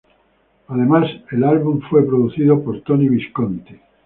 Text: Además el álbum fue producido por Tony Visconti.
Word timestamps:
Además 0.69 1.11
el 1.29 1.43
álbum 1.43 1.79
fue 1.87 2.01
producido 2.07 2.59
por 2.63 2.81
Tony 2.81 3.07
Visconti. 3.07 3.79